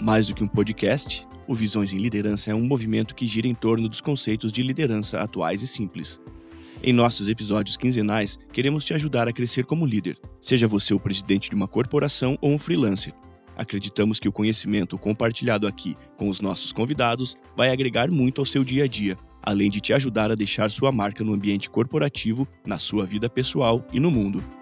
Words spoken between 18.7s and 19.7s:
a dia, além